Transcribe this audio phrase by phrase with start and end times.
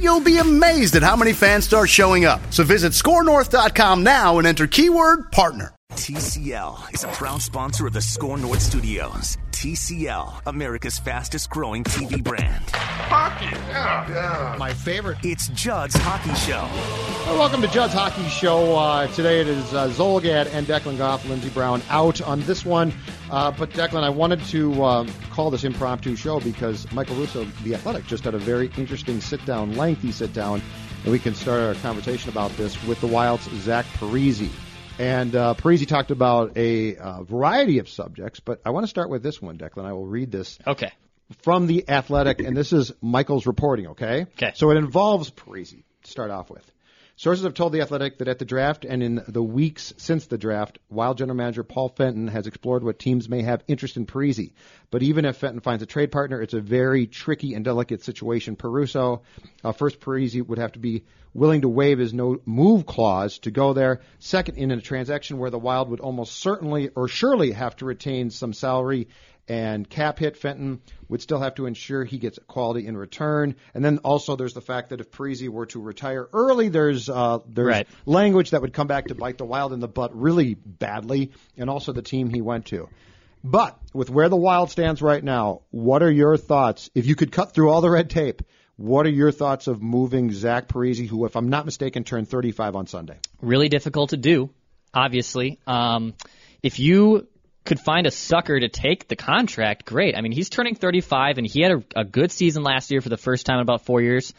[0.00, 2.40] you'll be amazed at how many fans start showing up.
[2.50, 5.74] So visit scorenorth.com now and enter keyword partner.
[5.92, 9.38] TCL is a proud sponsor of the Score North Studios.
[9.52, 12.68] TCL, America's fastest growing TV brand.
[12.70, 14.56] Hockey, yeah, yeah.
[14.58, 15.18] My favorite.
[15.22, 16.68] It's Judd's Hockey Show.
[17.26, 18.76] Well, welcome to Judd's Hockey Show.
[18.76, 22.92] Uh, today it is uh, Zulgad and Declan Goff, Lindsey Brown out on this one.
[23.34, 27.74] Uh, but Declan, I wanted to uh, call this impromptu show because Michael Russo, the
[27.74, 30.62] Athletic, just had a very interesting sit-down, lengthy sit-down,
[31.02, 34.48] and we can start our conversation about this with the Wild's Zach Parise.
[35.00, 39.10] And uh, Parise talked about a uh, variety of subjects, but I want to start
[39.10, 39.84] with this one, Declan.
[39.84, 40.92] I will read this Okay.
[41.42, 43.88] from the Athletic, and this is Michael's reporting.
[43.88, 44.26] Okay.
[44.36, 44.52] Okay.
[44.54, 46.64] So it involves Parise to start off with.
[47.16, 50.36] Sources have told the Athletic that at the draft and in the weeks since the
[50.36, 54.50] draft, Wild general manager Paul Fenton has explored what teams may have interest in Parise.
[54.90, 58.56] But even if Fenton finds a trade partner, it's a very tricky and delicate situation.
[58.56, 59.22] Peruso,
[59.62, 63.52] uh, first Parise would have to be willing to waive his no move clause to
[63.52, 64.00] go there.
[64.18, 68.30] Second, in a transaction where the Wild would almost certainly or surely have to retain
[68.30, 69.06] some salary
[69.48, 73.56] and cap hit Fenton would still have to ensure he gets quality in return.
[73.74, 77.38] And then also there's the fact that if Parise were to retire early, there's uh,
[77.46, 77.86] there's Right.
[78.06, 81.68] language that would come back to bite the Wild in the butt really badly, and
[81.68, 82.88] also the team he went to.
[83.42, 86.88] But with where the Wild stands right now, what are your thoughts?
[86.94, 88.40] If you could cut through all the red tape,
[88.76, 92.74] what are your thoughts of moving Zach Parise, who, if I'm not mistaken, turned 35
[92.74, 93.18] on Sunday?
[93.42, 94.48] Really difficult to do,
[94.94, 95.60] obviously.
[95.66, 96.14] Um,
[96.62, 97.28] if you
[97.64, 100.16] could find a sucker to take the contract, great.
[100.16, 103.08] I mean, he's turning 35, and he had a, a good season last year for
[103.08, 104.34] the first time in about four years,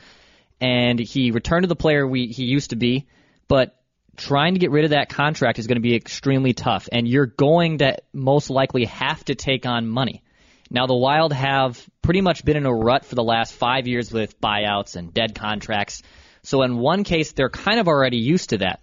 [0.62, 3.08] and he returned to the player we he used to be.
[3.48, 3.76] But
[4.16, 7.26] trying to get rid of that contract is going to be extremely tough, and you're
[7.26, 10.24] going to most likely have to take on money.
[10.70, 14.12] Now, the Wild have pretty much been in a rut for the last five years
[14.12, 16.02] with buyouts and dead contracts.
[16.44, 18.82] So, in one case, they're kind of already used to that.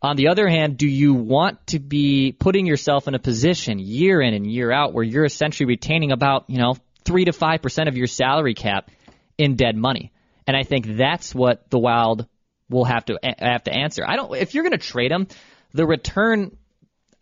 [0.00, 4.20] On the other hand, do you want to be putting yourself in a position year
[4.20, 7.96] in and year out where you're essentially retaining about, you know, 3 to 5% of
[7.96, 8.90] your salary cap
[9.36, 10.12] in dead money?
[10.46, 12.26] And I think that's what the Wild
[12.70, 14.04] will have to have to answer.
[14.06, 15.26] I don't if you're going to trade him,
[15.72, 16.56] the return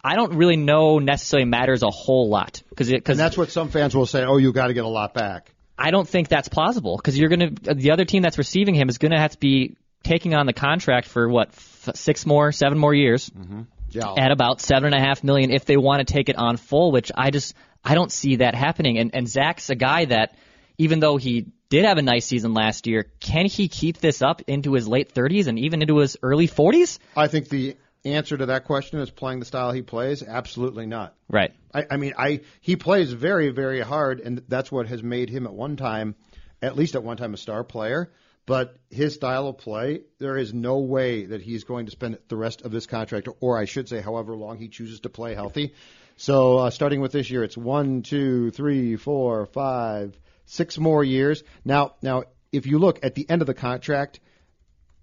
[0.04, 3.96] I don't really know necessarily matters a whole lot because because that's what some fans
[3.96, 5.52] will say, oh, you got to get a lot back.
[5.78, 8.88] I don't think that's plausible because you're going to the other team that's receiving him
[8.88, 12.52] is going to have to be taking on the contract for what f- six more,
[12.52, 13.62] seven more years mm-hmm.
[13.90, 14.14] Yeah.
[14.16, 16.92] at about seven and a half million if they want to take it on full.
[16.92, 18.98] Which I just I don't see that happening.
[18.98, 20.36] And and Zach's a guy that
[20.78, 24.42] even though he did have a nice season last year, can he keep this up
[24.46, 26.98] into his late 30s and even into his early 40s?
[27.16, 30.22] I think the answer to that question is playing the style he plays.
[30.22, 31.14] Absolutely not.
[31.28, 31.52] Right.
[31.74, 35.46] I, I mean, I he plays very, very hard, and that's what has made him
[35.46, 36.14] at one time,
[36.62, 38.12] at least at one time, a star player.
[38.46, 42.36] But his style of play, there is no way that he's going to spend the
[42.36, 45.74] rest of this contract, or I should say, however long he chooses to play healthy.
[46.16, 51.42] So uh, starting with this year, it's one, two, three, four, five, six more years.
[51.64, 54.20] Now, now, if you look at the end of the contract,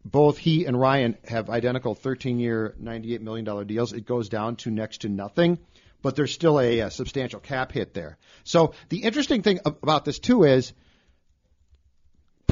[0.05, 3.91] both he and Ryan have identical 13-year, $98 million deals.
[3.91, 5.59] It goes down to next to nothing,
[6.01, 8.17] but there's still a, a substantial cap hit there.
[8.45, 10.73] So the interesting thing about this too is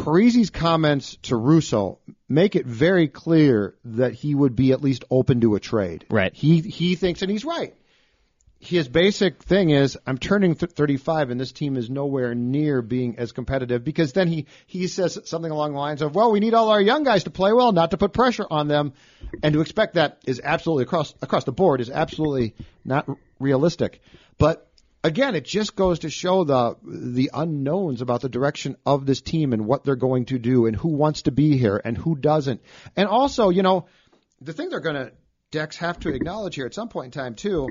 [0.03, 5.42] Parise's comments to Russo make it very clear that he would be at least open
[5.42, 6.06] to a trade.
[6.09, 6.33] Right.
[6.33, 7.75] He he thinks, and he's right.
[8.59, 13.18] His basic thing is, I'm turning th- 35, and this team is nowhere near being
[13.18, 13.83] as competitive.
[13.83, 16.81] Because then he he says something along the lines of, "Well, we need all our
[16.81, 18.94] young guys to play well, not to put pressure on them,"
[19.42, 22.53] and to expect that is absolutely across across the board is absolutely
[22.86, 24.00] not r- realistic.
[24.38, 24.70] But
[25.03, 29.53] again, it just goes to show the the unknowns about the direction of this team
[29.53, 32.62] and what they're going to do and who wants to be here and who doesn't.
[32.95, 33.88] And also, you know,
[34.39, 35.12] the thing they're going to
[35.51, 37.68] Dex have to acknowledge here at some point in time too,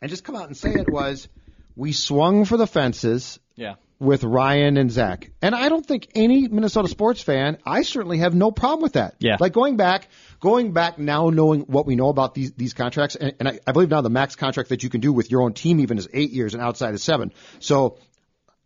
[0.00, 1.28] and just come out and say it was
[1.74, 3.74] we swung for the fences Yeah.
[4.02, 5.30] With Ryan and Zach.
[5.40, 9.14] And I don't think any Minnesota sports fan, I certainly have no problem with that.
[9.20, 9.36] Yeah.
[9.38, 10.08] Like going back,
[10.40, 13.70] going back now knowing what we know about these, these contracts, and, and I, I
[13.70, 16.08] believe now the max contract that you can do with your own team even is
[16.12, 17.32] eight years and outside is seven.
[17.60, 17.98] So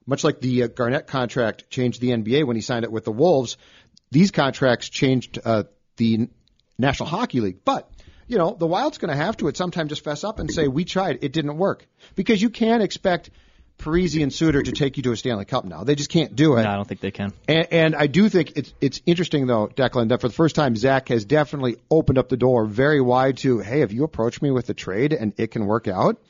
[0.06, 3.12] much like the uh, Garnett contract changed the NBA when he signed it with the
[3.12, 3.58] Wolves,
[4.10, 5.64] these contracts changed uh,
[5.98, 6.30] the
[6.78, 7.58] National Hockey League.
[7.62, 7.90] But
[8.26, 10.50] you know, the Wild's going to have to at some time just fess up and
[10.50, 13.30] say we tried, it didn't work, because you can't expect
[13.78, 15.84] Parise and Suter to take you to a Stanley Cup now.
[15.84, 16.62] They just can't do it.
[16.62, 17.32] No, I don't think they can.
[17.46, 20.76] And, and I do think it's it's interesting though, Declan, that for the first time
[20.76, 24.50] Zach has definitely opened up the door very wide to, hey, if you approach me
[24.50, 26.20] with a trade and it can work out,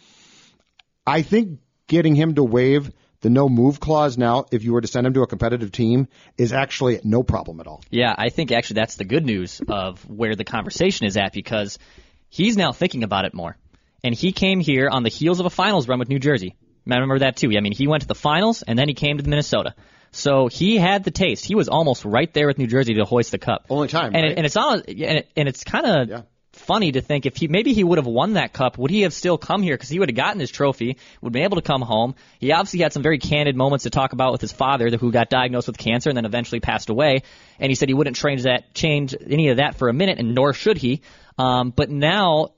[1.06, 2.90] I think getting him to waive
[3.20, 6.08] the no move clause now, if you were to send him to a competitive team,
[6.36, 7.82] is actually no problem at all.
[7.90, 11.78] Yeah, I think actually that's the good news of where the conversation is at because
[12.28, 13.56] he's now thinking about it more.
[14.04, 16.54] And he came here on the heels of a finals run with New Jersey.
[16.88, 17.50] I remember that too.
[17.56, 19.74] I mean, he went to the finals and then he came to Minnesota.
[20.12, 21.44] So he had the taste.
[21.44, 23.66] He was almost right there with New Jersey to hoist the cup.
[23.68, 24.32] Only time, and, right?
[24.32, 26.22] it, and it's all, and, it, and it's kind of Yeah.
[26.52, 29.12] funny to think if he maybe he would have won that cup, would he have
[29.12, 29.74] still come here?
[29.74, 32.14] Because he would have gotten his trophy, would have been able to come home.
[32.38, 35.28] He obviously had some very candid moments to talk about with his father, who got
[35.28, 37.22] diagnosed with cancer and then eventually passed away.
[37.58, 40.34] And he said he wouldn't change that, change any of that for a minute, and
[40.34, 41.02] nor should he.
[41.36, 42.52] Um, but now,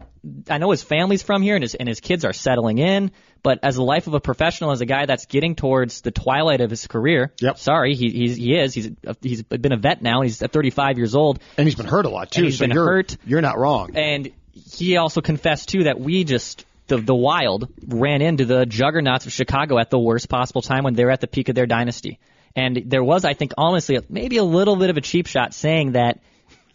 [0.49, 3.11] I know his family's from here, and his and his kids are settling in.
[3.43, 6.61] But as a life of a professional, as a guy that's getting towards the twilight
[6.61, 7.59] of his career, Yep.
[7.59, 8.75] sorry, he he's, he is.
[8.75, 8.91] He's
[9.23, 10.23] he's been a vet now.
[10.23, 11.39] He's 35 years old.
[11.57, 12.41] And he's been hurt a lot too.
[12.41, 13.17] And he's so been you're, hurt.
[13.27, 13.93] You're not wrong.
[13.97, 19.27] And he also confessed too that we just the the Wild ran into the juggernauts
[19.27, 21.67] of Chicago at the worst possible time when they were at the peak of their
[21.67, 22.19] dynasty.
[22.57, 25.93] And there was, I think, honestly, maybe a little bit of a cheap shot saying
[25.93, 26.19] that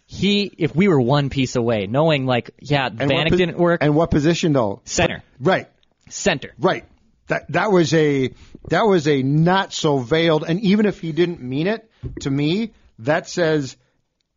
[0.06, 3.82] he, if we were one piece away, knowing like, yeah, And Vanek pos- didn't work,
[3.82, 4.80] And what position though?
[4.84, 5.22] Center.
[5.40, 5.66] Right.
[6.14, 6.54] Center.
[6.58, 6.84] Right.
[7.28, 8.30] That that was a
[8.68, 11.90] that was a not so veiled and even if he didn't mean it,
[12.20, 13.76] to me, that says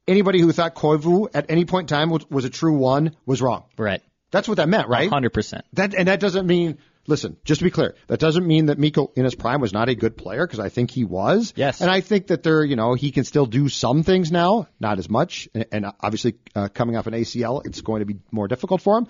[0.08, 3.42] anybody who thought Koivu at any point in time was, was a true one was
[3.42, 3.66] wrong.
[3.78, 4.02] Right.
[4.32, 5.10] That's what that meant, right?
[5.10, 5.66] Hundred percent.
[5.74, 6.78] That and that doesn't mean
[7.08, 9.90] listen, just to be clear, that doesn't mean that Mikko in his prime was not
[9.90, 11.54] a good player because I think he was.
[11.56, 11.82] Yes.
[11.82, 15.00] And I think that there, you know, he can still do some things now, not
[15.00, 18.48] as much, and, and obviously uh, coming off an ACL, it's going to be more
[18.48, 19.08] difficult for him.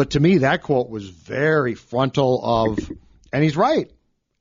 [0.00, 2.78] But to me, that quote was very frontal of,
[3.34, 3.90] and he's right.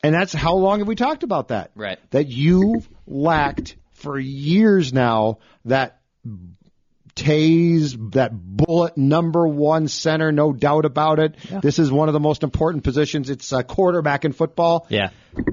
[0.02, 1.72] And that's how long have we talked about that?
[1.76, 2.00] Right.
[2.12, 6.00] That you lacked for years now that
[7.14, 11.36] Tays, that bullet number one center, no doubt about it.
[11.62, 13.30] This is one of the most important positions.
[13.30, 14.88] It's a quarterback in football.
[14.88, 15.10] Yeah.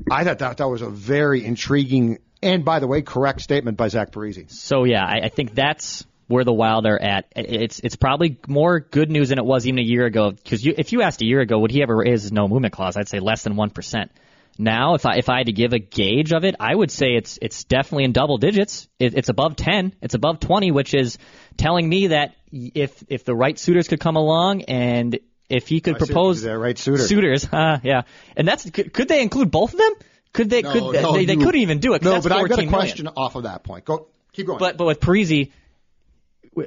[0.08, 3.88] I thought that, that was a very intriguing and, by the way, correct statement by
[3.88, 4.52] Zach Parise.
[4.52, 7.26] So yeah, I, I think that's where the Wild are at.
[7.34, 10.30] It's it's probably more good news than it was even a year ago.
[10.30, 12.74] Because you, if you asked a year ago, would he ever raise his no movement
[12.74, 12.96] clause?
[12.96, 14.10] I'd say less than one percent.
[14.58, 17.14] Now, if I if I had to give a gauge of it, I would say
[17.14, 18.88] it's it's definitely in double digits.
[18.98, 19.94] It, it's above ten.
[20.00, 21.18] It's above twenty, which is
[21.56, 25.18] telling me that if if the right suitors could come along and
[25.48, 27.06] if he could I propose you there, right suitor.
[27.06, 28.02] suitors, uh, yeah,
[28.36, 29.92] and that's could, could they include both of them?
[30.32, 30.62] Could they?
[30.62, 32.02] could they, they, they couldn't even do it.
[32.02, 32.72] No, that's but I've got a 14 million.
[32.72, 33.84] question off of that point.
[33.84, 34.58] Go, keep going.
[34.58, 35.50] But but with Parise,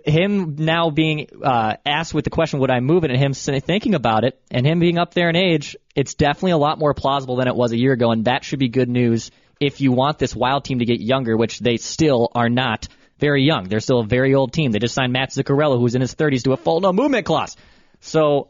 [0.06, 3.50] him now being uh, asked with the question, would I move it, and him s-
[3.64, 6.94] thinking about it, and him being up there in age, it's definitely a lot more
[6.94, 9.92] plausible than it was a year ago, and that should be good news if you
[9.92, 13.66] want this Wild team to get younger, which they still are not very young.
[13.66, 14.72] They're still a very old team.
[14.72, 17.58] They just signed Matt Zuccarello, who's in his 30s, to a full no movement clause.
[18.00, 18.48] So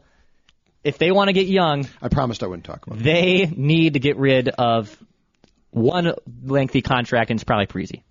[0.84, 3.98] if they want to get young, I promised I wouldn't talk about they need to
[4.00, 4.96] get rid of
[5.70, 6.12] one
[6.44, 8.02] lengthy contract, and it's probably Parise.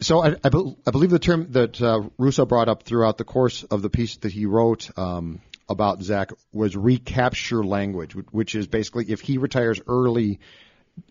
[0.00, 3.24] So I, I, bel I believe the term that uh, Russo brought up throughout the
[3.24, 8.54] course of the piece that he wrote um, about Zach was recapture language, wh- which
[8.54, 10.40] is basically if he retires early,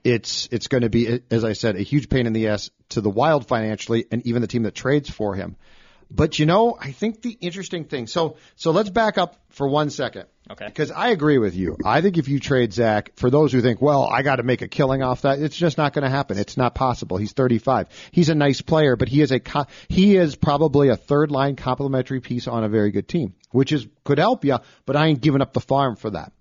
[0.04, 3.02] it's it's going to be, as I said, a huge pain in the ass to
[3.02, 5.56] the Wild financially, and even the team that trades for him.
[6.16, 8.06] But you know, I think the interesting thing.
[8.06, 10.26] So so let's back up for one second.
[10.52, 10.68] Okay.
[10.68, 11.78] Because I agree with you.
[11.84, 14.62] I think if you trade Zach, for those who think, well, I got to make
[14.62, 16.38] a killing off that, it's just not going to happen.
[16.38, 17.18] It's not possible.
[17.18, 17.88] He's 35.
[18.12, 21.56] He's a nice player, but he is a co- he is probably a third line
[21.56, 24.60] complementary piece on a very good team, which is could help you.
[24.86, 26.32] But I ain't giving up the farm for that.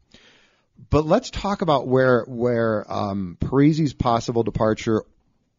[0.90, 5.04] But let's talk about where where um, Parise's possible departure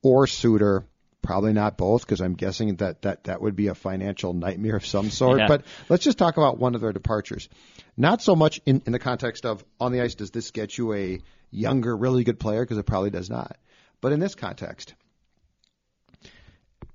[0.04, 0.86] or Suter.
[1.24, 4.86] Probably not both, because I'm guessing that, that that would be a financial nightmare of
[4.86, 5.40] some sort.
[5.40, 5.48] Yeah.
[5.48, 7.48] But let's just talk about one of their departures.
[7.96, 10.94] Not so much in, in the context of on the ice, does this get you
[10.94, 12.62] a younger, really good player?
[12.62, 13.58] Because it probably does not.
[14.02, 14.94] But in this context,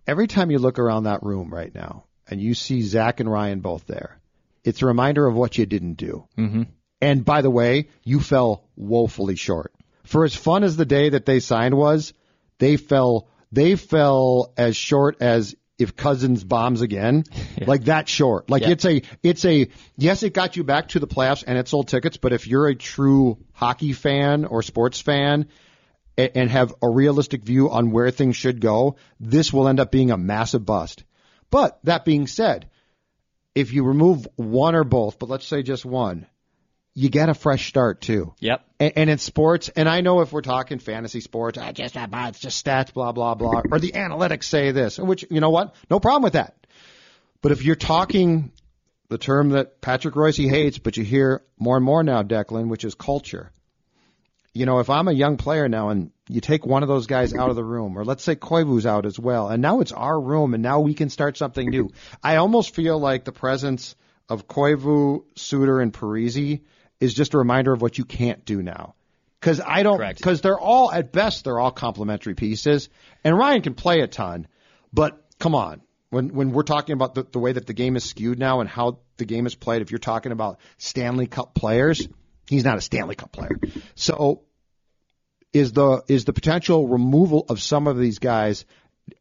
[0.06, 3.60] every time you look around that room right now and you see Zach and Ryan
[3.60, 4.20] both there,
[4.62, 6.28] it's a reminder of what you didn't do.
[6.36, 6.64] Mm-hmm.
[7.00, 9.72] And by the way, you fell woefully short.
[10.04, 12.12] For as fun as the day that they signed was,
[12.58, 17.24] they fell they fell as short as if Cousins bombs again,
[17.66, 18.50] like that short.
[18.50, 18.70] Like Yeah.
[18.70, 21.88] it's a it's a yes, it got you back to the playoffs and it sold
[21.88, 25.46] tickets, but if you're a true hockey fan or sports fan
[26.18, 29.92] a- and have a realistic view on where things should go, this will end up
[29.92, 31.04] being a massive bust.
[31.50, 32.68] But that being said,
[33.54, 36.26] if you remove one or both, but let's say just one,
[36.98, 38.34] you get a fresh start too.
[38.40, 38.64] Yep.
[38.80, 42.28] And, and in sports, and I know if we're talking fantasy sports, I just ah,
[42.28, 45.76] it's just stats, blah blah blah, or the analytics say this, which you know what,
[45.88, 46.56] no problem with that.
[47.40, 48.50] But if you're talking
[49.08, 52.84] the term that Patrick Royce hates, but you hear more and more now, Declan, which
[52.84, 53.52] is culture.
[54.52, 57.32] You know, if I'm a young player now and you take one of those guys
[57.32, 60.20] out of the room, or let's say Koivu's out as well, and now it's our
[60.20, 61.92] room and now we can start something new.
[62.24, 63.94] I almost feel like the presence
[64.28, 66.60] of Koivu, Suter, and Parise
[67.00, 68.94] is just a reminder of what you can't do now.
[69.40, 72.88] Because I don't, because they're all at best they're all complementary pieces,
[73.22, 74.48] and Ryan can play a ton,
[74.92, 78.02] but come on, when when we're talking about the, the way that the game is
[78.02, 82.08] skewed now and how the game is played, if you're talking about Stanley Cup players,
[82.48, 83.58] he's not a Stanley Cup player.
[83.94, 84.42] So
[85.52, 88.64] is the is the potential removal of some of these guys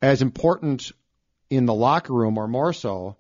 [0.02, 0.92] as important
[1.50, 3.16] in the locker room or more so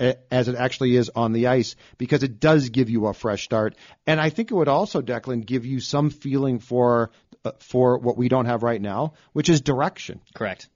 [0.00, 3.74] as it actually is on the ice because it does give you a fresh start
[4.06, 7.10] and I think it would also Declan give you some feeling for
[7.44, 10.68] uh, for what we don't have right now which is direction Correct.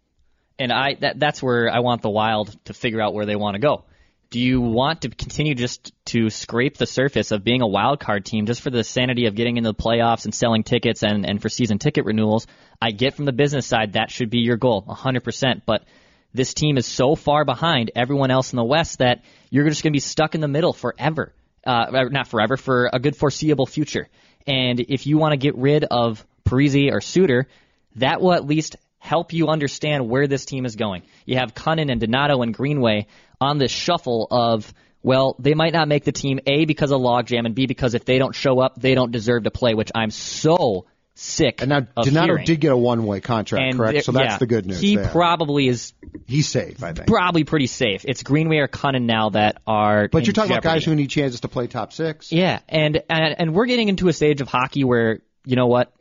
[0.59, 3.55] And I that that's where I want the Wild to figure out where they want
[3.55, 3.85] to go.
[4.31, 8.25] Do you want to continue just to scrape the surface of being a wild card
[8.25, 11.43] team just for the sanity of getting into the playoffs and selling tickets and, and
[11.43, 12.47] for season ticket renewals?
[12.81, 15.63] I get from the business side that should be your goal, 100%.
[15.67, 15.85] But
[16.35, 19.93] this team is so far behind everyone else in the West that you're just going
[19.93, 21.33] to be stuck in the middle forever.
[21.65, 24.09] Uh, not forever, for a good foreseeable future.
[24.47, 27.47] And if you want to get rid of Parise or Suter,
[27.97, 31.03] that will at least help you understand where this team is going.
[31.25, 33.07] You have Kunin and Donato and Greenway
[33.41, 34.73] on this shuffle of,
[35.03, 38.05] well, they might not make the team A because of logjam and B because if
[38.05, 41.81] they don't show up, they don't deserve to play, which I'm so sick and now
[41.81, 42.45] Donato hearing.
[42.47, 44.81] did get a one way contract And correct there- so that's yeah, the good news
[44.81, 45.09] He there.
[45.09, 45.93] probably is
[46.27, 48.05] he's safe I think probably pretty safe.
[48.09, 50.09] It's Greenway or Kunin now that are.
[50.09, 53.35] but you're talking about guys who need chances to play top 6 Yeah, and, and
[53.39, 55.93] and we're getting into a stage of hockey where you know what,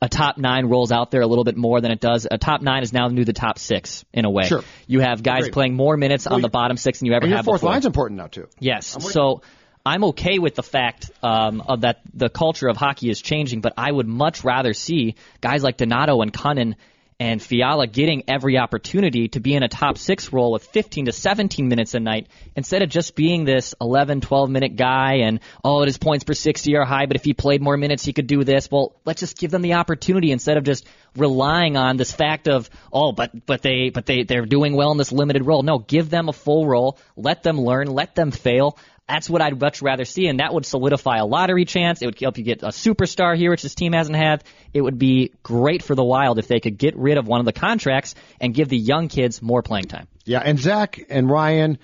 [0.00, 2.26] a top nine rolls out there a little bit more than it does.
[2.30, 4.44] A top nine is now new the top six in a way.
[4.44, 4.62] Sure.
[4.86, 5.52] You have guys Agreed.
[5.52, 7.70] playing more minutes on the bottom six than you ever and your have fourth before.
[7.72, 8.86] line's important now too Yes.
[9.12, 9.42] So
[9.84, 13.74] I'm okay with the fact um, of that the culture of hockey is changing, but
[13.76, 16.76] I would much rather see guys like Donato and Kunin
[17.22, 21.12] and Fiala getting every opportunity to be in a top six role with 15 to
[21.12, 25.84] 17 minutes a night instead of just being this 11, 12 minute guy and, oh,
[25.84, 28.42] his points per 60 are high, but if he played more minutes, he could do
[28.42, 28.68] this.
[28.68, 30.84] Well, let's just give them the opportunity instead of just
[31.16, 34.98] relying on this fact of, oh, but, but they, but they, they're doing well in
[34.98, 35.62] this limited role.
[35.62, 36.98] No, give them a full role.
[37.14, 37.86] Let them learn.
[37.86, 38.76] Let them fail.
[39.08, 42.02] That's what I'd much rather see, and that would solidify a lottery chance.
[42.02, 44.44] It would help you get a superstar here, which this team hasn't had.
[44.72, 47.46] It would be great for the Wild if they could get rid of one of
[47.46, 50.06] the contracts and give the young kids more playing time.
[50.24, 51.78] Yeah, and Zach and Ryan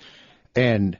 [0.55, 0.97] and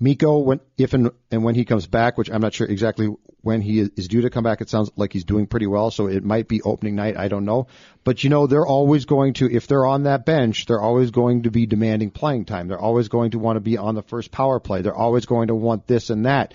[0.00, 3.08] Mikko, when if and, and when he comes back, which I'm not sure exactly
[3.44, 5.90] when he is, due to come back, it sounds like he's doing pretty well.
[5.90, 7.16] So it might be opening night.
[7.16, 7.68] I don't know,
[8.02, 11.42] but you know they're always going to if they're on that bench, they're always going
[11.42, 12.68] to be demanding playing time.
[12.68, 14.82] They're always going to want to be on the first power play.
[14.82, 16.54] They're always going to want this and that.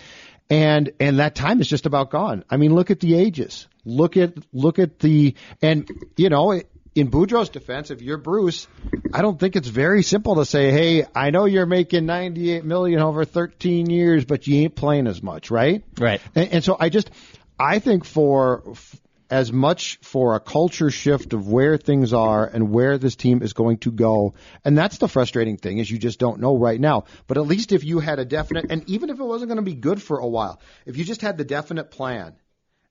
[0.50, 2.44] And and that time is just about gone.
[2.50, 3.68] I mean, look at the ages.
[3.86, 6.70] Look at look at the and you know it,
[7.00, 8.68] in Boudreau's defense, if you're Bruce,
[9.14, 13.00] I don't think it's very simple to say, "Hey, I know you're making 98 million
[13.00, 16.22] over 13 years, but you ain't playing as much, right?" Right.
[16.36, 17.10] And, and so I just,
[17.58, 22.72] I think for f- as much for a culture shift of where things are and
[22.72, 24.34] where this team is going to go,
[24.66, 27.06] and that's the frustrating thing is you just don't know right now.
[27.28, 29.72] But at least if you had a definite, and even if it wasn't going to
[29.72, 32.36] be good for a while, if you just had the definite plan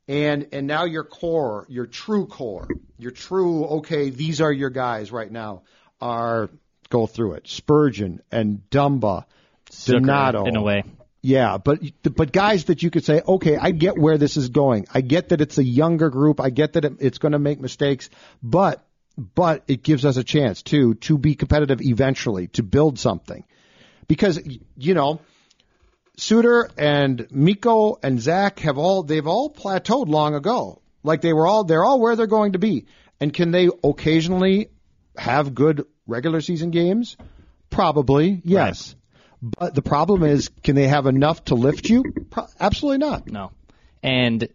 [0.09, 2.67] and and now your core, your true core,
[2.99, 5.63] your true okay, these are your guys right now
[6.01, 6.49] are
[6.89, 7.47] go through it.
[7.47, 9.25] Spurgeon and Dumba,
[9.85, 10.83] Donato, in a way.
[11.21, 14.87] Yeah, but but guys that you could say, okay, I get where this is going.
[14.95, 16.41] I get that it's a younger group.
[16.41, 18.09] I get that it, it's going to make mistakes,
[18.43, 18.85] but
[19.17, 23.45] but it gives us a chance too to be competitive eventually, to build something,
[24.07, 24.41] because
[24.77, 25.21] you know.
[26.19, 30.83] Suter and Mikko and Zach have all they've all plateaued long ago.
[31.03, 32.87] Like they were all they're all where they're going to be.
[33.21, 34.71] And can they occasionally
[35.17, 37.17] have good regular season games?
[37.71, 38.95] Probably, yes.
[39.41, 42.03] But the problem is, can they have enough to lift you?
[42.31, 43.29] Pro- absolutely not.
[43.29, 43.53] No.
[44.03, 44.49] And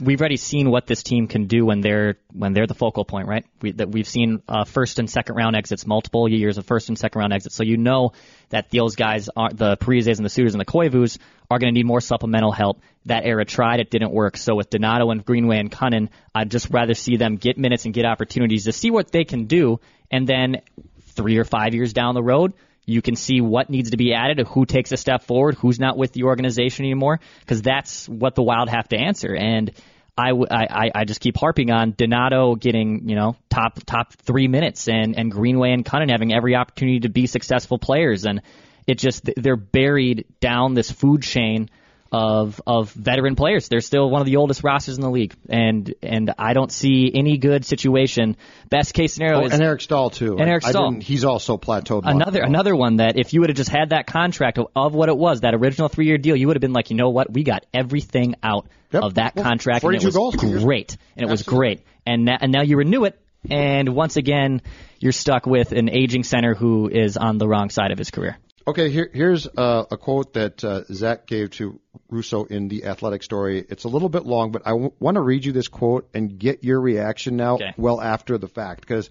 [0.00, 3.28] we've already seen what this team can do when they're when they're the focal point,
[3.28, 3.44] right?
[3.60, 6.98] We, that we've seen uh, first and second round exits, multiple years of first and
[6.98, 7.54] second round exits.
[7.54, 8.12] So you know
[8.50, 11.18] that those guys are the Parises and the Suters and the Koivus
[11.50, 12.80] are going to need more supplemental help.
[13.06, 14.36] That era tried, it didn't work.
[14.36, 17.94] So with Donato and Greenway and Kunin, I'd just rather see them get minutes and
[17.94, 20.62] get opportunities to see what they can do, and then
[21.02, 22.54] three or five years down the road
[22.86, 25.96] you can see what needs to be added, who takes a step forward, who's not
[25.96, 29.34] with the organization anymore, because that's what the Wild have to answer.
[29.34, 29.72] And
[30.16, 34.86] I, I, I just keep harping on Donato getting, you know, top top three minutes
[34.86, 38.24] and, and Greenway and Kunin having every opportunity to be successful players.
[38.24, 38.42] And
[38.86, 41.68] it just, they're buried down this food chain
[42.14, 43.68] of of veteran players.
[43.68, 47.10] They're still one of the oldest rosters in the league, and and I don't see
[47.12, 48.36] any good situation.
[48.70, 50.38] Best case scenario Oh, is and Eric Staal too.
[50.38, 50.90] And Eric I Staal.
[50.92, 52.02] didn't- he's also plateaued.
[52.04, 55.08] another another one that if you would have just had that contract of, of what
[55.08, 57.32] it was, that original three year deal, you would have been like, you know what,
[57.32, 59.02] we got everything out Yep.
[59.02, 62.52] of that Well, contract, and it was goals, great, and it was great, and and
[62.52, 63.18] now you renew it,
[63.50, 64.62] and once again
[65.00, 68.38] you're stuck with an aging center who is on the wrong side of his career.
[68.66, 73.22] Okay, here, here's uh, a quote that uh, Zach gave to Russo in the Athletic
[73.22, 73.62] story.
[73.68, 76.38] It's a little bit long, but I w- want to read you this quote and
[76.38, 77.74] get your reaction now, Okay.
[77.76, 79.10] well after the fact, because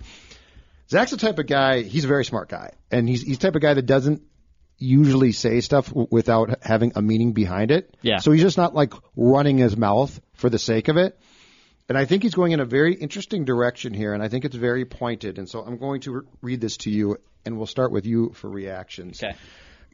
[0.89, 1.83] Zach's the type of guy.
[1.83, 4.24] He's a very smart guy, and he's he's the type of guy that doesn't
[4.79, 7.95] usually say stuff w- without having a meaning behind it.
[8.01, 8.17] Yeah.
[8.17, 11.17] So he's just not like running his mouth for the sake of it.
[11.89, 14.55] And I think he's going in a very interesting direction here, and I think it's
[14.55, 15.38] very pointed.
[15.38, 18.32] And so I'm going to re- read this to you, and we'll start with you
[18.34, 19.24] for reactions.
[19.24, 19.36] Okay.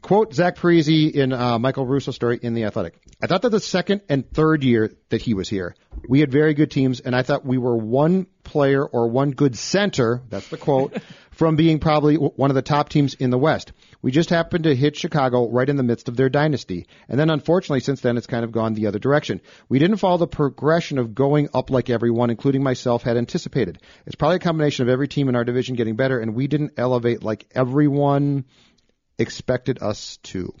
[0.02, 2.98] Quote Zach Parise in uh, Michael Russo story in The Athletic.
[3.22, 5.74] I thought that the second and third year that he was here,
[6.08, 9.58] we had very good teams, and I thought we were one player or one good
[9.58, 10.96] center, that's the quote,
[11.40, 13.72] from being probably one of the top teams in the West.
[14.02, 16.86] We just happened to hit Chicago right in the midst of their dynasty.
[17.08, 19.40] And then unfortunately, since then, it's kind of gone the other direction.
[19.66, 23.78] We didn't follow the progression of going up like everyone, including myself, had anticipated.
[24.04, 26.74] It's probably a combination of every team in our division getting better, and we didn't
[26.76, 28.44] elevate like everyone
[29.18, 30.52] expected us to.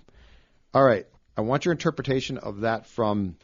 [0.72, 1.04] All right.
[1.36, 3.36] I want your interpretation of that from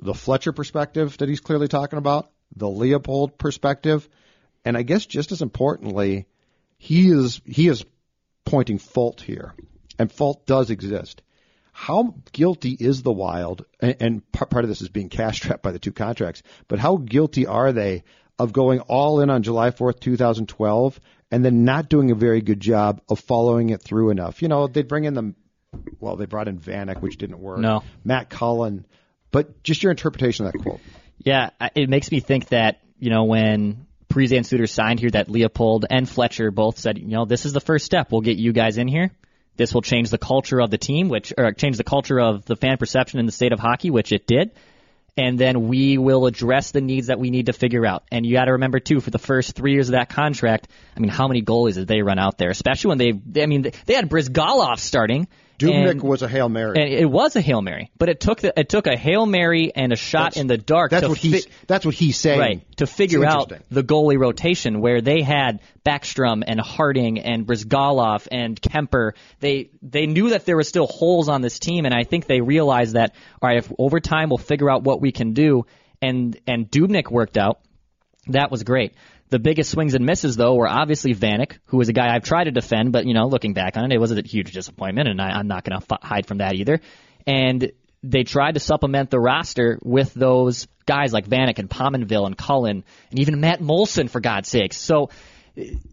[0.00, 4.08] the Fletcher perspective that he's clearly talking about, the Leopold perspective,
[4.64, 6.26] and I guess just as importantly,
[6.78, 7.84] he is he is
[8.44, 9.54] pointing fault here,
[9.98, 11.22] and fault does exist.
[11.72, 15.72] How guilty is the Wild, and, and part of this is being cash trapped by
[15.72, 18.02] the two contracts, but how guilty are they
[18.38, 22.60] of going all in on July 4th, 2012, and then not doing a very good
[22.60, 24.42] job of following it through enough?
[24.42, 25.34] You know, they bring in the,
[26.00, 27.60] well, they brought in Vanek, which didn't work.
[27.60, 27.82] No.
[28.04, 28.86] Matt Cullen,
[29.30, 30.80] but just your interpretation of that quote.
[31.18, 35.30] Yeah, it makes me think that you know when Parise and Suter signed here, that
[35.30, 38.10] Leopold and Fletcher both said, you know, this is the first step.
[38.10, 39.10] We'll get you guys in here.
[39.56, 42.56] This will change the culture of the team, which or change the culture of the
[42.56, 44.50] fan perception in the state of hockey, which it did.
[45.16, 48.04] And then we will address the needs that we need to figure out.
[48.10, 51.00] And you got to remember too, for the first three years of that contract, I
[51.00, 52.50] mean, how many goalies did they run out there?
[52.50, 55.28] Especially when they, I mean, they had Bryzgalov starting.
[55.60, 56.80] Dubnyk and- was a hail mary.
[56.80, 59.72] and it was a hail mary, but it took the, it took a hail mary
[59.74, 60.90] and a shot That's- in the dark.
[60.90, 61.44] That's to what he's.
[61.44, 62.40] fi- that's what he's saying.
[62.40, 68.26] right to figure out the goalie rotation where they had Backstrom and Harding and Bryzgalov
[68.30, 69.12] and Kuemper.
[69.40, 72.40] They they knew that there were still holes on this team, and I think they
[72.40, 75.66] realized that all right, if over time we'll figure out what we can do,
[76.00, 77.60] and and Dubnyk worked out.
[78.26, 78.94] That was great.
[79.30, 82.44] The biggest swings and misses, though, were obviously Vanek, who was a guy I've tried
[82.44, 85.20] to defend, but you know, looking back on it, it was a huge disappointment, and
[85.20, 86.80] I, I'm not going to f- hide from that either.
[87.26, 87.70] And
[88.02, 92.82] they tried to supplement the roster with those guys like Vanek and Pominville and Cullen,
[93.10, 94.78] and even Matt Moulson, for God's sakes.
[94.78, 95.10] So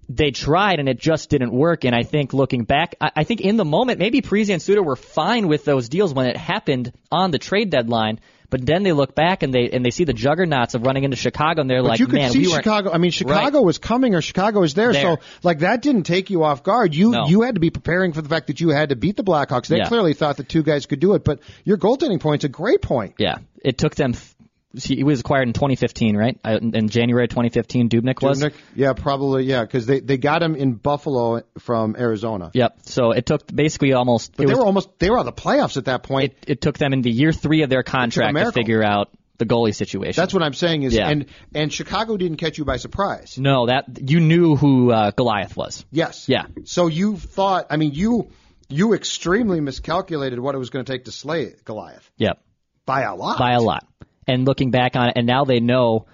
[0.10, 1.86] they tried, and it just didn't work.
[1.86, 4.82] And I think looking back, I, I think in the moment, maybe Parise and Suter
[4.82, 8.19] were fine with those deals when it happened on the trade deadline.
[8.49, 11.17] But then they look back and they and they see the juggernauts of running into
[11.17, 12.91] Chicago, and they're But like, you could "Man, see we weren't." Chicago.
[12.93, 13.65] I mean, Chicago Right.
[13.65, 15.01] was coming or Chicago was there, There.
[15.01, 16.95] So, like, that didn't take you off guard.
[16.95, 17.27] You No.
[17.27, 19.67] you had to be preparing for the fact that you had to beat the Blackhawks.
[19.67, 19.88] They Yeah.
[19.89, 21.25] clearly thought the two guys could do it.
[21.25, 23.15] But your goaltending point's a great point.
[23.17, 24.13] Yeah, it took them.
[24.75, 26.38] He was acquired in 2015, right?
[26.43, 28.43] Uh, In January 2015, Dubnyk was.
[28.75, 29.43] Yeah, probably.
[29.45, 32.51] Yeah, because they they got him in Buffalo from Arizona.
[32.53, 32.80] Yep.
[32.84, 34.36] So it took basically almost.
[34.36, 36.34] But they was- were almost they were of the playoffs at that point.
[36.41, 39.73] It, it took them into year three of their contract to figure out the goalie
[39.73, 40.19] situation.
[40.21, 41.10] That's what I'm saying is, Yeah.
[41.10, 41.25] and
[41.56, 43.38] and Chicago didn't catch you by surprise.
[43.38, 45.86] No, that you knew who uh, Goliath was.
[45.91, 46.27] Yes.
[46.27, 46.47] Yeah.
[46.65, 48.30] So you thought, I mean, you
[48.67, 52.41] you extremely miscalculated what it was going to take to slay Goliath Yep.
[52.86, 53.39] by a lot.
[53.39, 53.88] By a lot.
[54.27, 56.05] And looking back on it, and now they know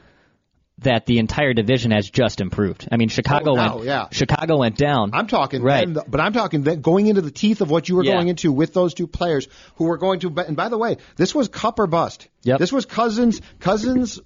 [0.79, 2.87] that the entire division has just improved.
[2.91, 4.07] I mean, oh, Chicago Oh, now, went yeah.
[4.11, 5.11] Chicago went down.
[5.13, 5.91] I'm talking Right.
[5.91, 8.13] then, but I'm talking then going into the teeth of what you were Yeah.
[8.13, 10.33] going into with those two players who were going to.
[10.47, 12.27] And by the way, this was Cup or bust.
[12.43, 12.59] Yep.
[12.59, 13.39] This was Cousins.
[13.59, 14.19] Cousins,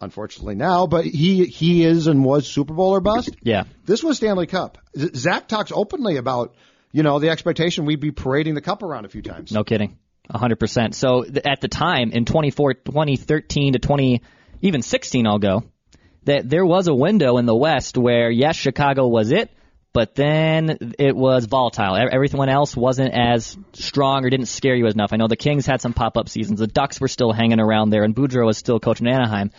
[0.00, 3.30] unfortunately now, but he he is and was Super Bowl or bust.
[3.42, 3.64] Yeah.
[3.84, 4.78] This was Stanley Cup.
[4.98, 6.54] Z- Zach talks openly about
[6.92, 9.52] you know the expectation we'd be parading the cup around a few times.
[9.52, 9.98] No kidding.
[10.28, 10.94] 100%.
[10.94, 14.22] So th- at the time in 24, 2013 to 20
[14.62, 15.64] even 16 I'll go
[16.24, 19.50] that there was a window in the West where yes Chicago was it
[19.92, 21.96] but then it was volatile.
[21.96, 25.12] Everyone else wasn't as strong or didn't scare you enough.
[25.12, 26.60] I know the Kings had some pop-up seasons.
[26.60, 29.50] The Ducks were still hanging around there and Boudreau was still coaching Anaheim.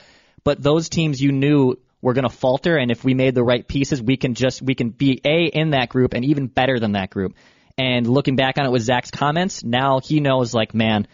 [0.46, 3.68] But those teams you knew were going to falter and if we made the right
[3.68, 6.94] pieces, we can just we can be a in that group and even better than
[6.94, 7.36] that group.
[7.82, 11.08] And looking back on it with Zach's comments, now he knows like, man,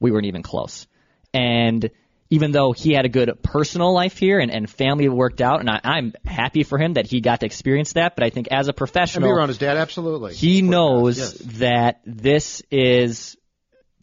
[0.00, 0.86] we weren't even close.
[1.32, 1.90] And
[2.28, 5.70] even though he had a good personal life here and, and family worked out, and
[5.70, 8.16] I, I'm happy for him that he got to experience that.
[8.16, 10.34] But I think as a And be professional, around his dad, absolutely.
[10.34, 11.32] he knows Yes.
[11.58, 13.36] that this is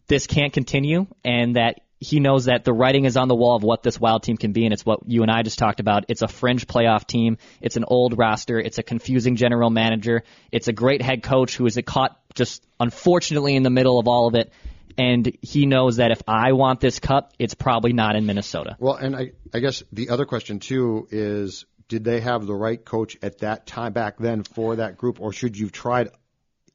[0.08, 3.62] this can't continue and that he knows that the writing is on the wall of
[3.62, 6.04] what this wild team can be and it's what you and I just talked about.
[6.08, 7.38] It's a fringe playoff team.
[7.60, 8.60] It's an old roster.
[8.60, 10.22] It's a confusing general manager.
[10.52, 14.28] It's a great head coach who is caught just unfortunately in the middle of all
[14.28, 14.52] of it.
[14.96, 18.76] And he knows that if I want this cup, it's probably not in Minnesota.
[18.80, 22.84] Well, and I, I guess the other question too is, did they have the right
[22.84, 26.10] coach at that time back then for that group, or should you've tried a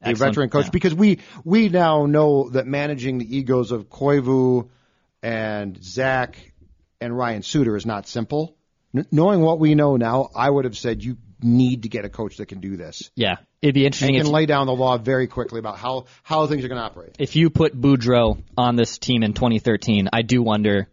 [0.02, 0.66] Excellent, veteran coach?
[0.66, 0.72] yeah.
[0.72, 4.70] Because we we now know that managing the egos of Koivu
[5.24, 6.38] and Zach
[7.02, 8.56] and Ryan Suter is not simple.
[8.96, 12.10] N- knowing what we know now, I would have said you need to get a
[12.10, 13.36] coach that can do this Yeah.
[13.62, 16.64] It'd be interesting if can lay down the law very quickly about how how things
[16.64, 17.16] are going to operate.
[17.20, 20.90] if you put Boudreau on this team in 2013, I do wonder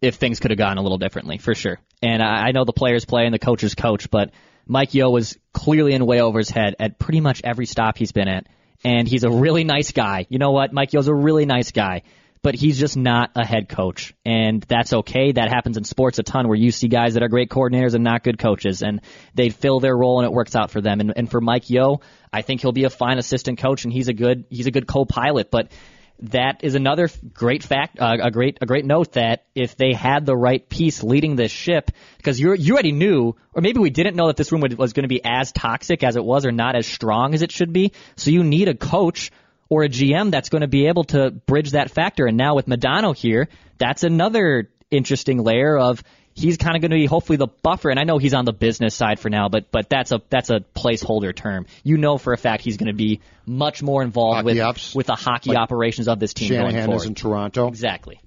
[0.00, 1.78] if things could have gone a little differently, for sure.
[2.02, 4.30] And I, I know the players play and the coaches coach, but
[4.66, 8.12] Mike Yeo was clearly in way over his head at pretty much every stop he's
[8.12, 8.46] been at.
[8.84, 10.26] And he's a really nice guy.
[10.28, 10.72] You know what?
[10.72, 12.02] Mike Yeo's a really nice guy.
[12.44, 14.14] But he's just not a head coach.
[14.24, 15.32] And that's okay.
[15.32, 18.04] That happens in sports a ton where you see guys that are great coordinators and
[18.04, 18.82] not good coaches.
[18.82, 19.00] And
[19.34, 21.00] they fill their role and it works out for them.
[21.00, 24.08] And, and for Mike Yeo, I think he'll be a fine assistant coach and he's
[24.08, 25.50] a good, he's a good co-pilot.
[25.50, 25.72] But
[26.20, 30.24] that is another great fact, uh, a great a great note that if they had
[30.24, 34.16] the right piece leading this ship, because you you already knew, or maybe we didn't
[34.16, 36.52] know that this room would, was going to be as toxic as it was, or
[36.52, 37.92] not as strong as it should be.
[38.16, 39.32] So you need a coach
[39.74, 42.26] or a GM that's going to be able to bridge that factor.
[42.26, 46.96] And now with Madonna here, that's another interesting layer of he's kind of going to
[46.96, 47.90] be hopefully the buffer.
[47.90, 50.48] And I know he's on the business side for now, but but that's a that's
[50.50, 51.66] a placeholder term.
[51.82, 54.94] You know for a fact he's going to be much more involved Hockey with ops.
[54.94, 57.66] with the hockey operations of this team going Shanahan is in Toronto.
[57.66, 58.20] Exactly.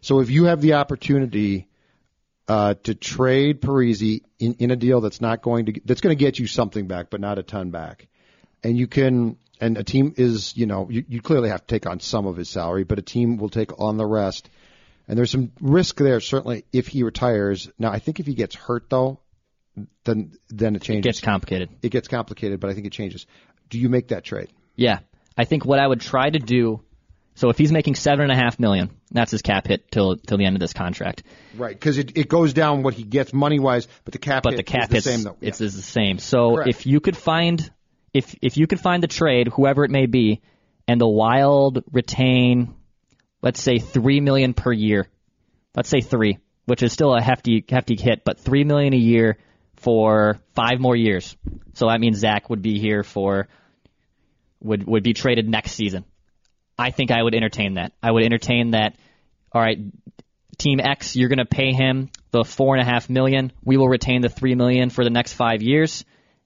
[0.00, 1.68] So if you have the opportunity
[2.48, 6.24] uh, to trade Parise in, in a deal that's not going to that's going to
[6.24, 8.08] get you something back, but not a ton back,
[8.64, 11.86] and you can and a team is you know you, you clearly have to take
[11.86, 14.48] on some of his salary, but a team will take on the rest,
[15.06, 17.70] and there's some risk there certainly if he retires.
[17.78, 19.20] Now I think if he gets hurt though,
[20.04, 21.06] then then it changes.
[21.06, 21.70] It gets complicated.
[21.82, 23.26] it gets complicated, but I think it changes.
[23.68, 24.48] Do you make that trade?
[24.76, 25.00] Yeah.
[25.36, 26.82] I think what I would try to do
[27.38, 30.38] so if he's making seven and a half million, that's his cap hit till till
[30.38, 31.22] the end of this contract.
[31.56, 34.54] Right, because it, it goes down what he gets money wise, but the cap But
[34.54, 35.36] hit the cap is the same though.
[35.40, 36.18] it's is the same.
[36.18, 36.68] So Correct.
[36.68, 37.70] if you could find
[38.18, 40.42] if if you could find the trade, whoever it may be,
[40.86, 42.74] and the Wild retain
[43.42, 45.08] let's say three million per year.
[45.74, 49.38] Let's say three, which is still a hefty hefty hit, but three million a year
[49.76, 51.36] for five more years.
[51.74, 53.48] So that means Zach would be here for
[54.60, 56.04] would would be traded next season.
[56.78, 57.92] I think I would entertain that.
[58.02, 58.96] I would entertain that.
[59.52, 59.78] All right,
[60.58, 63.52] Team X, you're going to pay him the four and a half million.
[63.64, 66.04] We will retain the three million for the next five years,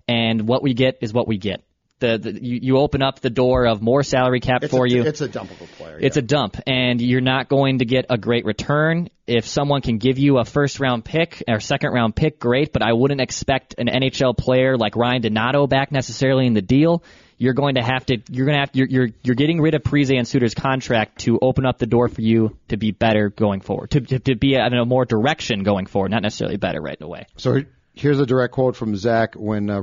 [0.08, 1.62] and what we get is what we get.
[2.02, 4.90] The, the you, you open up the door of more salary cap It's for a,
[4.90, 5.04] you.
[5.04, 5.98] It's a dumpable player.
[6.00, 9.08] It's a dump, and you're not going to get a great return.
[9.28, 12.82] If someone can give you a first round pick or second round pick, great, but
[12.82, 17.04] I wouldn't expect an NHL player like Ryan Donato back necessarily in the deal.
[17.38, 19.82] You're going to have to, you're going to have, you're, you're, you're getting rid of
[19.82, 23.60] Parise and Suter's contract to open up the door for you to be better going
[23.60, 27.00] forward, to, to, to be in a more direction going forward, not necessarily better right
[27.00, 27.26] away.
[27.36, 27.62] So
[27.92, 29.82] here's a direct quote from Zach when uh,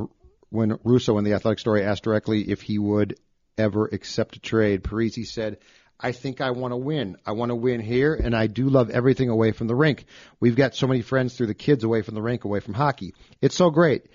[0.50, 3.16] when Russo in the Athletic Story asked directly if he would
[3.58, 4.84] ever accept a trade.
[4.84, 5.58] Parise said,
[6.00, 7.18] "I think I want to win.
[7.26, 10.06] I want to win here, and I do love everything away from the rink.
[10.40, 13.14] We've got so many friends through the kids away from the rink, away from hockey.
[13.42, 14.08] It's so great.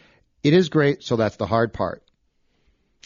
[0.42, 1.02] It is great.
[1.02, 2.02] So that's the hard part.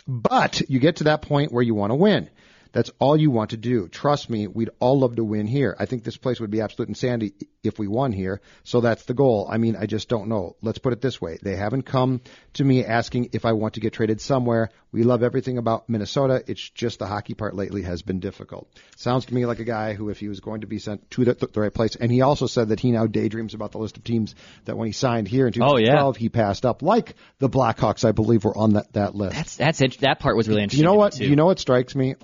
[0.07, 2.31] But you get to that point where you want to win."
[2.73, 3.89] That's all you want to do.
[3.89, 5.77] Trust me, we'd all love to win here.
[5.79, 8.41] I think this place would be absolute insanity if we won here.
[8.65, 9.49] So that's the goal.
[9.51, 10.57] I mean, I just don't know.
[10.63, 11.39] Let's put it this way.
[11.43, 12.21] They haven't come
[12.55, 14.71] to me asking if I want to get traded somewhere.
[14.93, 16.43] We love everything about Minnesota.
[16.47, 18.69] It's just the hockey part lately has been difficult.
[18.97, 21.25] Sounds to me like a guy who, if he was going to be sent to
[21.25, 23.97] the, the right place, and he also said that he now daydreams about the list
[23.99, 26.19] of teams that when he signed here in Oh, 2012, yeah.
[26.21, 29.35] he passed up, like the Blackhawks, I believe, were on that, that list.
[29.37, 29.99] That's that's it.
[30.01, 30.85] That part was really interesting.
[30.85, 31.19] you know what?
[31.19, 32.15] You know what strikes me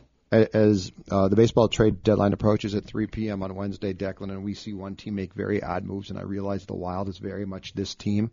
[0.55, 3.43] as uh, the baseball trade deadline approaches at 3 p.m.
[3.43, 6.67] on Wednesday, Declan, and we see one team make very odd moves, and I realize
[6.67, 8.31] the Wild is very much this team.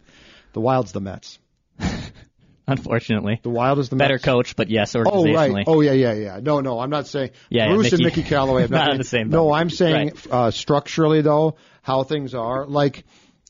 [0.53, 1.39] The Wild's the Mets.
[2.67, 4.23] Unfortunately, The Wild is the better Mets.
[4.23, 5.49] coach, but yes, organizationally.
[5.49, 5.63] Oh right.
[5.67, 6.39] Oh yeah, yeah, yeah.
[6.41, 8.97] No, no, I'm not saying Yeah, yeah, Bruce and Mickey- Mickey Callaway have not on
[8.97, 9.51] the same No.
[9.51, 10.27] I'm saying Right.
[10.31, 12.65] uh, structurally though, how things are.
[12.67, 13.03] Like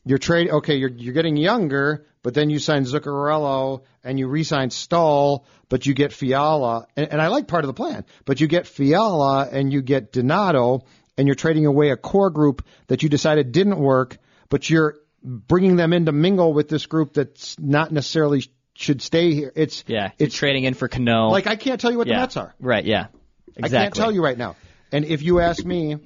[0.04, 0.48] you're trade.
[0.50, 5.86] Okay, you're you're getting younger, but then you sign Zuccarello and you re-sign Staal, but
[5.86, 9.48] you get Fiala, and, and I like part of the plan, but you get Fiala
[9.50, 10.82] and you get Donato,
[11.16, 15.76] and you're trading away a core group that you decided didn't work, but you're bringing
[15.76, 19.52] them in to mingle with this group that's not necessarily should stay here.
[19.54, 21.28] It's yeah, it's trading in for Cano.
[21.28, 22.16] like I can't tell you what yeah.
[22.16, 22.54] the Mets are.
[22.58, 22.84] Right.
[22.84, 23.06] Yeah.
[23.54, 23.78] Exactly.
[23.78, 24.56] I can't tell you right now.
[24.90, 25.96] And if you ask me,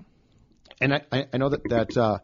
[0.80, 2.18] and I, I, I know that that uh,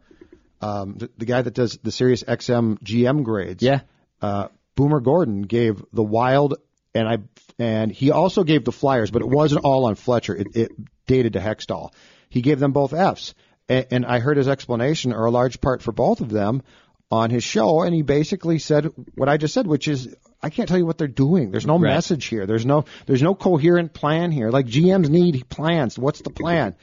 [0.63, 3.81] um, the, the guy that does the Sirius XM GM grades, Yeah.
[4.21, 6.55] uh, Boomer Gordon gave the Wild,
[6.95, 7.19] and I
[7.59, 10.35] and he also gave the Flyers, but it wasn't all on Fletcher.
[10.35, 10.71] It, it
[11.07, 11.91] dated to Hextall.
[12.29, 13.35] He gave them both Fs,
[13.69, 16.63] and, and I heard his explanation, or a large part for both of them,
[17.11, 20.15] on his show, and he basically said what I just said, which is.
[20.43, 21.51] I can't tell you what they're doing.
[21.51, 21.95] There's no Right.
[21.95, 22.47] message here.
[22.47, 24.51] There's no there's no coherent plan here.
[24.51, 25.99] Like GMs need plans.
[25.99, 26.75] What's the plan?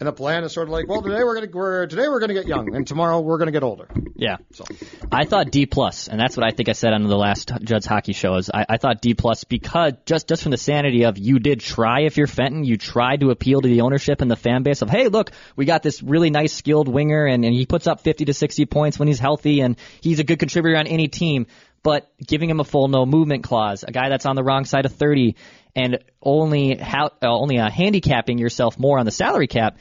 [0.00, 2.34] And the plan is sort of like, well, today we're gonna we're, today we're gonna
[2.34, 3.88] get young, and tomorrow we're gonna get older.
[4.14, 4.36] Yeah.
[4.52, 4.64] So
[5.10, 7.84] I thought D plus, and that's what I think I said on the last Judd's
[7.86, 8.36] hockey show.
[8.36, 11.58] Is I, I thought D plus because just just from the sanity of you did
[11.60, 14.82] try if you're Fenton, you tried to appeal to the ownership and the fan base
[14.82, 18.00] of hey look we got this really nice skilled winger and, and he puts up
[18.00, 21.46] 50 to 60 points when he's healthy and he's a good contributor on any team.
[21.82, 24.84] But giving him a full no movement clause, a guy that's on the wrong side
[24.84, 25.36] of 30,
[25.76, 29.78] and only how, uh, only uh, handicapping yourself more on the salary cap,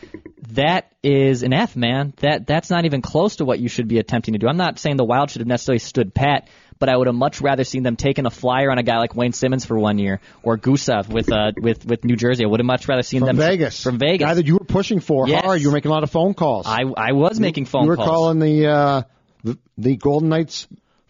[0.50, 2.14] that is an F, man.
[2.18, 4.48] That that's not even close to what you should be attempting to do.
[4.48, 7.42] I'm not saying the Wild should have necessarily stood pat, but I would have much
[7.42, 10.20] rather seen them taking a flyer on a guy like Wayne Simmonds for one year
[10.44, 12.44] or Gusev with uh with with New Jersey.
[12.44, 14.24] I would have much rather seen from them Vegas, from Vegas.
[14.26, 15.44] guy that you were pushing for Yes.
[15.44, 15.60] hard.
[15.62, 16.68] You were making a lot of phone calls.
[16.68, 17.86] I I was making phone calls.
[17.86, 18.08] you were calls.
[18.10, 19.02] calling the, uh,
[19.44, 20.68] the the Golden Knights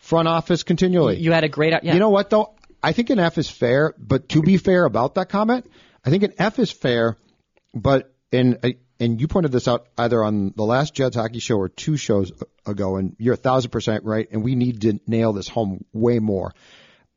[0.08, 1.17] front office continually.
[1.17, 1.93] you had a great yeah.
[1.93, 2.56] You know what though?
[2.82, 5.70] I think an F is fair, but to be fair about that comment,
[6.06, 7.17] I think an F is fair,
[7.74, 11.58] but in uh, and you pointed this out either on the last Judd's hockey show
[11.58, 12.32] or two shows
[12.65, 16.20] ago, and you're a thousand percent right, and we need to nail this home way
[16.20, 16.54] more.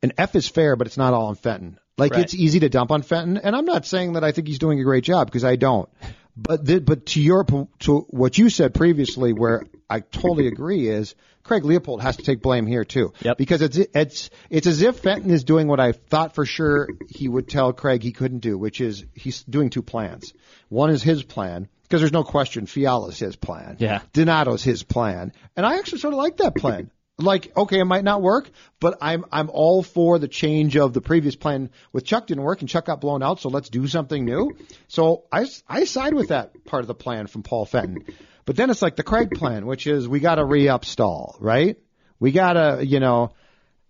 [0.03, 1.79] An F is fair, but it's not all on Fenton.
[1.97, 2.23] Like Right.
[2.23, 4.79] it's easy to dump on Fenton, and I'm not saying that I think he's doing
[4.79, 5.87] a great job because I don't.
[6.35, 7.45] But the, but to your
[7.79, 12.41] to what you said previously, where I totally agree, is Craig Leopold has to take
[12.41, 13.13] blame here too.
[13.21, 13.37] Yep.
[13.37, 17.27] Because it's it's it's as if Fenton is doing what I thought for sure he
[17.27, 20.33] would tell Craig he couldn't do, which is he's doing two plans.
[20.69, 23.77] One is his plan because there's no question Fiala's his plan.
[23.79, 24.01] Yeah.
[24.13, 26.91] Donato's his plan, and I actually sort of like that plan.
[27.17, 28.49] Like, okay, it might not work,
[28.79, 32.61] but I'm I'm all for the change of the previous plan with Chuck didn't work
[32.61, 34.51] and Chuck got blown out, so let's do something new.
[34.87, 38.05] So I I side with that part of the plan from Paul Fenton.
[38.45, 41.77] But then it's like the Craig plan, which is we got to re-up Staal, right?
[42.19, 43.33] We got to, you know,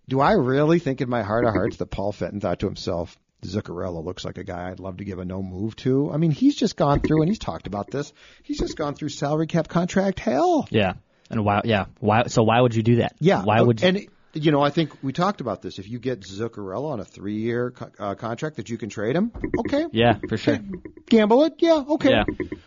[0.08, 3.16] do I really think in my heart of hearts that Paul Fenton thought to himself,
[3.42, 6.10] Zuccarello looks like a guy I'd love to give a no move to?
[6.12, 8.12] I mean, he's just gone through, and he's talked about this.
[8.42, 10.66] He's just gone through salary cap contract hell.
[10.70, 10.94] yeah.
[11.30, 13.14] And why yeah why so why would you do that?
[13.18, 13.42] Yeah.
[13.42, 13.88] Why would you?
[13.88, 15.78] And you know, I think we talked about this.
[15.78, 19.32] If you get Zuccarello on a three-year co- uh, contract that you can trade him,
[19.60, 19.86] okay.
[19.92, 20.58] yeah, for sure.
[21.06, 22.10] Gamble it, yeah, okay.
[22.10, 22.24] Yeah.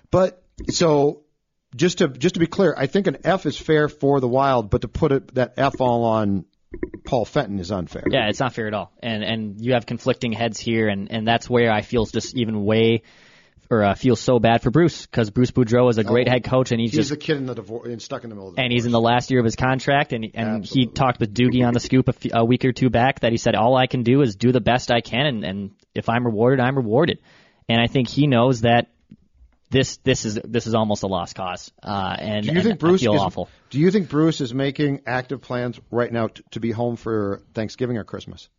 [0.10, 1.25] But so
[1.76, 4.70] just to just to be clear, I think an F is fair for the Wild,
[4.70, 6.46] but to put it that F all on
[7.06, 8.04] Paul Fenton is unfair.
[8.10, 8.92] Yeah, it's not fair at all.
[9.02, 12.64] And and you have conflicting heads here, and and that's where I feel just even
[12.66, 13.04] way,
[13.70, 16.44] or uh, feel so bad for Bruce because Bruce Boudreau is a great Oh, head
[16.44, 18.50] coach, and he's, He's just a kid in the divorce, and stuck in the middle
[18.50, 21.20] of the and he's in the last year of his contract, and and he talked
[21.20, 23.56] with Doogie on the scoop a, few, a week or two back that he said
[23.56, 26.60] all I can do is do the best I can, and and if I'm rewarded,
[26.60, 27.20] I'm rewarded.
[27.68, 28.90] And I think he knows that
[29.70, 31.72] this this is this is almost a lost cause.
[31.82, 33.50] Uh, and Do you and think Bruce I feel is, awful.
[33.70, 37.42] Do you think Bruce is making active plans right now t- to be home for
[37.54, 38.50] Thanksgiving or Christmas?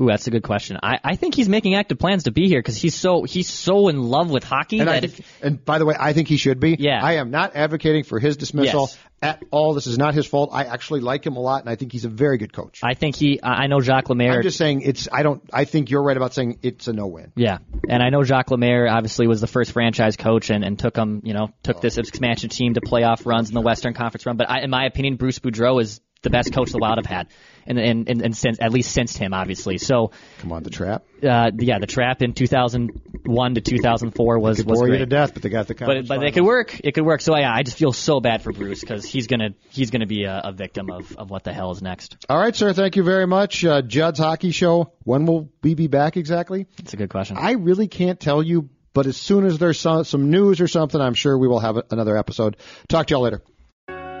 [0.00, 0.78] Ooh, that's a good question.
[0.82, 3.88] I, I think he's making active plans to be here because he's so he's so
[3.88, 6.38] in love with hockey And, that think, if, and by the way, I think he
[6.38, 6.76] should be.
[6.78, 7.00] Yeah.
[7.02, 8.98] I am not advocating for his dismissal Yes.
[9.20, 9.74] at all.
[9.74, 10.48] This is not his fault.
[10.50, 12.80] I actually like him a lot, and I think he's a very good coach.
[12.82, 14.32] I think he I know Jacques Lemaire.
[14.32, 15.08] I'm just saying it's.
[15.12, 15.42] I don't.
[15.52, 17.32] I think you're right about saying it's a no-win.
[17.36, 20.94] Yeah, and I know Jacques Lemaire obviously was the first franchise coach and, and took
[20.94, 21.80] them, you know, took oh.
[21.80, 24.38] this expansion team to playoff runs in the Western Conference run.
[24.38, 27.28] But I, in my opinion, Bruce Boudreau is the best coach the Wild have had,
[27.66, 29.78] and and and, and since at least since him, obviously.
[29.78, 31.04] So, Come on, the trap.
[31.22, 34.98] uh, yeah, the trap in 2001 to 2004 was Could was bore great.
[35.00, 35.74] you to death, but they got the.
[35.74, 36.80] But but it could work.
[36.82, 37.20] It could work.
[37.20, 40.24] So yeah, I just feel so bad for Bruce because he's gonna he's gonna be
[40.24, 42.16] a, a victim of, of what the hell is next.
[42.28, 42.72] All right, sir.
[42.72, 43.64] Thank you very much.
[43.64, 44.92] Uh, Judd's Hockey Show.
[45.04, 46.66] When will we be back exactly?
[46.78, 47.36] That's a good question.
[47.36, 51.00] I really can't tell you, but as soon as there's some, some news or something,
[51.00, 52.56] I'm sure we will have another episode.
[52.88, 53.42] Talk to y'all later.